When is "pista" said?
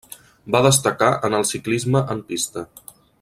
2.33-2.65